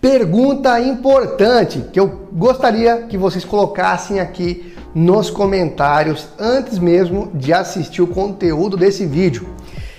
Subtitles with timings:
[0.00, 8.00] Pergunta importante que eu gostaria que vocês colocassem aqui nos comentários antes mesmo de assistir
[8.00, 9.48] o conteúdo desse vídeo.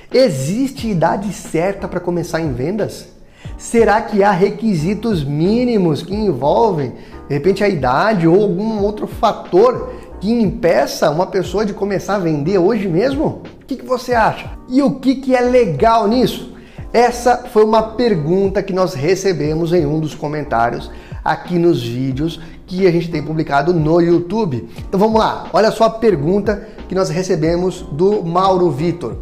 [0.09, 3.09] Existe idade certa para começar em vendas?
[3.57, 6.93] Será que há requisitos mínimos que envolvem,
[7.27, 12.19] de repente, a idade ou algum outro fator que impeça uma pessoa de começar a
[12.19, 13.41] vender hoje mesmo?
[13.61, 14.49] O que, que você acha?
[14.69, 16.57] E o que, que é legal nisso?
[16.91, 20.89] Essa foi uma pergunta que nós recebemos em um dos comentários
[21.23, 24.67] aqui nos vídeos que a gente tem publicado no YouTube.
[24.79, 29.17] Então vamos lá, olha só a pergunta que nós recebemos do Mauro Vitor.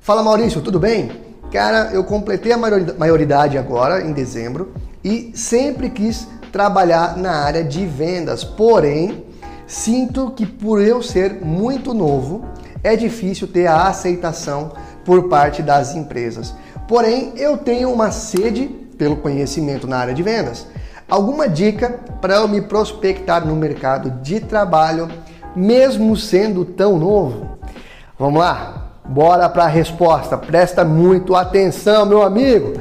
[0.00, 1.10] Fala Maurício, tudo bem?
[1.52, 4.72] Cara, eu completei a maioridade agora, em dezembro,
[5.04, 9.26] e sempre quis trabalhar na área de vendas, porém,
[9.66, 12.46] sinto que por eu ser muito novo,
[12.82, 14.72] é difícil ter a aceitação
[15.04, 16.54] por parte das empresas.
[16.90, 18.66] Porém, eu tenho uma sede
[18.98, 20.66] pelo conhecimento na área de vendas.
[21.08, 25.08] Alguma dica para eu me prospectar no mercado de trabalho,
[25.54, 27.46] mesmo sendo tão novo?
[28.18, 30.36] Vamos lá, bora para a resposta.
[30.36, 32.72] Presta muito atenção, meu amigo.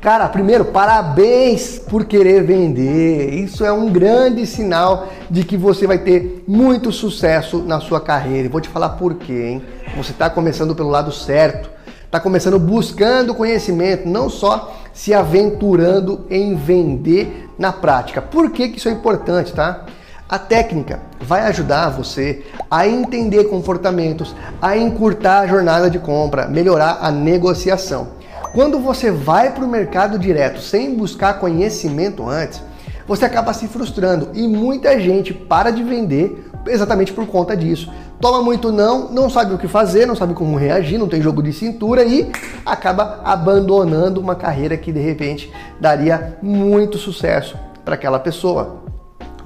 [0.00, 3.34] Cara, primeiro, parabéns por querer vender.
[3.34, 8.46] Isso é um grande sinal de que você vai ter muito sucesso na sua carreira.
[8.46, 9.62] E vou te falar por quê, hein?
[9.94, 11.76] Você está começando pelo lado certo
[12.08, 18.22] está começando buscando conhecimento, não só se aventurando em vender na prática.
[18.22, 19.84] Por que, que isso é importante, tá?
[20.26, 26.98] A técnica vai ajudar você a entender comportamentos, a encurtar a jornada de compra, melhorar
[27.02, 28.08] a negociação.
[28.54, 32.62] Quando você vai para o mercado direto sem buscar conhecimento antes,
[33.06, 37.90] você acaba se frustrando e muita gente para de vender exatamente por conta disso.
[38.20, 41.40] Toma muito não, não sabe o que fazer, não sabe como reagir, não tem jogo
[41.40, 42.30] de cintura e
[42.66, 48.82] acaba abandonando uma carreira que de repente daria muito sucesso para aquela pessoa.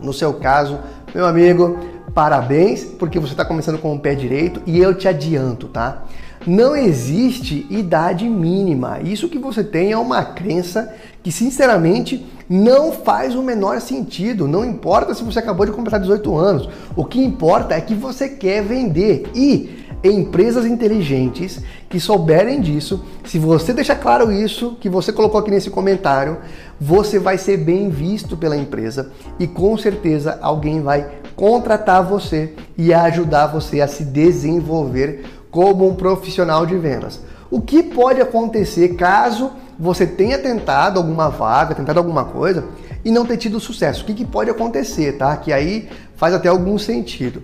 [0.00, 0.78] No seu caso,
[1.14, 1.78] meu amigo,
[2.14, 6.04] parabéns, porque você está começando com o pé direito e eu te adianto, tá?
[6.46, 9.00] Não existe idade mínima.
[9.02, 10.92] Isso que você tem é uma crença
[11.22, 14.48] que, sinceramente, não faz o menor sentido.
[14.48, 16.68] Não importa se você acabou de completar 18 anos.
[16.96, 19.30] O que importa é que você quer vender.
[19.34, 25.50] E empresas inteligentes que souberem disso, se você deixar claro isso que você colocou aqui
[25.50, 26.38] nesse comentário,
[26.80, 32.92] você vai ser bem visto pela empresa e com certeza alguém vai contratar você e
[32.92, 37.20] ajudar você a se desenvolver como um profissional de vendas.
[37.50, 42.64] O que pode acontecer caso você tenha tentado alguma vaga, tentado alguma coisa
[43.04, 44.02] e não ter tido sucesso?
[44.02, 45.36] O que, que pode acontecer, tá?
[45.36, 47.42] Que aí faz até algum sentido.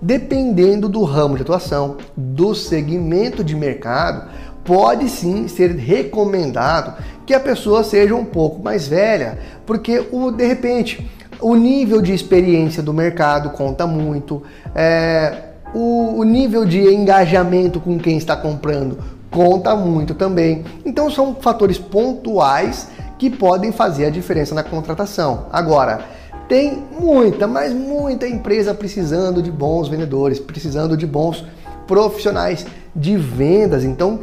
[0.00, 4.30] Dependendo do ramo de atuação, do segmento de mercado,
[4.64, 6.94] pode sim ser recomendado
[7.26, 11.06] que a pessoa seja um pouco mais velha, porque o de repente
[11.38, 14.42] o nível de experiência do mercado conta muito.
[14.74, 18.98] É, o, o nível de engajamento com quem está comprando
[19.30, 20.64] conta muito também.
[20.84, 22.88] Então são fatores pontuais
[23.18, 25.46] que podem fazer a diferença na contratação.
[25.52, 26.00] Agora,
[26.48, 31.44] tem muita, mas muita empresa precisando de bons vendedores, precisando de bons
[31.86, 33.84] profissionais de vendas.
[33.84, 34.20] Então,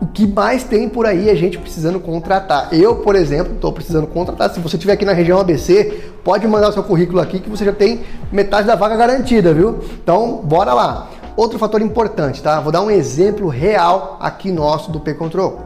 [0.00, 2.72] o que mais tem por aí é gente precisando contratar.
[2.72, 4.50] Eu, por exemplo, estou precisando contratar.
[4.50, 7.72] Se você estiver aqui na região ABC, pode mandar seu currículo aqui que você já
[7.72, 8.02] tem
[8.32, 9.78] metade da vaga garantida, viu?
[10.02, 11.10] Então, bora lá.
[11.36, 12.58] Outro fator importante, tá?
[12.60, 15.60] Vou dar um exemplo real aqui nosso do P-Control.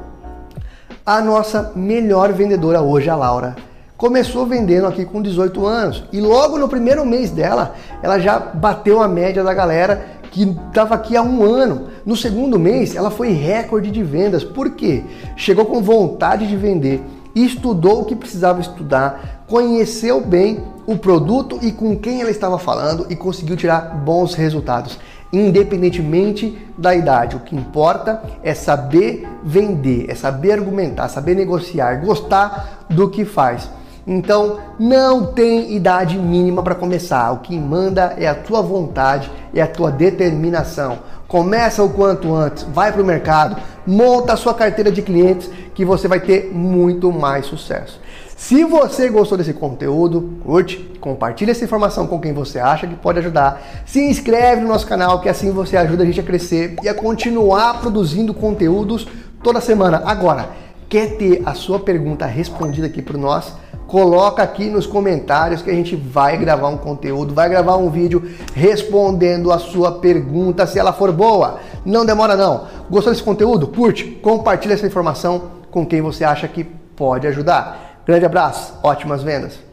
[1.07, 3.55] A nossa melhor vendedora hoje, a Laura,
[3.97, 9.03] começou vendendo aqui com 18 anos e logo no primeiro mês dela, ela já bateu
[9.03, 11.89] a média da galera que estava aqui há um ano.
[12.05, 14.45] No segundo mês, ela foi recorde de vendas.
[14.45, 15.05] Por quê?
[15.37, 17.03] Chegou com vontade de vender,
[17.35, 23.07] estudou o que precisava estudar, conheceu bem o produto e com quem ela estava falando
[23.09, 24.99] e conseguiu tirar bons resultados.
[25.33, 32.87] Independentemente da idade, o que importa é saber vender, é saber argumentar, saber negociar, gostar
[32.89, 33.69] do que faz.
[34.07, 37.31] Então, não tem idade mínima para começar.
[37.31, 41.01] O que manda é a tua vontade, é a tua determinação.
[41.27, 45.85] Começa o quanto antes, vai para o mercado, monta a sua carteira de clientes que
[45.85, 48.01] você vai ter muito mais sucesso.
[48.37, 53.21] Se você gostou desse conteúdo, curte, compartilha essa informação com quem você acha que pode
[53.21, 53.63] ajudar.
[53.87, 56.95] Se inscreve no nosso canal, que assim você ajuda a gente a crescer e a
[56.95, 59.07] continuar produzindo conteúdos
[59.41, 60.03] toda semana.
[60.05, 60.49] Agora,
[60.89, 63.55] quer ter a sua pergunta respondida aqui para nós?
[63.87, 68.29] Coloca aqui nos comentários que a gente vai gravar um conteúdo, vai gravar um vídeo
[68.53, 71.61] respondendo a sua pergunta, se ela for boa.
[71.87, 72.67] Não demora não.
[72.91, 73.69] Gostou desse conteúdo?
[73.69, 78.03] Curte, compartilha essa informação com quem você acha que pode ajudar.
[78.07, 79.68] Grande abraço, ótimas vendas!